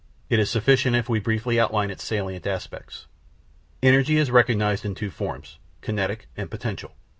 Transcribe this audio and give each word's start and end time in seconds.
It 0.31 0.39
is 0.39 0.49
sufficient 0.49 0.95
if 0.95 1.09
we 1.09 1.19
briefly 1.19 1.59
outline 1.59 1.91
its 1.91 2.03
salient 2.03 2.47
aspects. 2.47 3.05
Energy 3.83 4.17
is 4.17 4.31
recognised 4.31 4.83
in 4.83 4.95
two 4.95 5.11
forms, 5.11 5.59
kinetic 5.83 6.27
and 6.35 6.49
potential. 6.49 6.95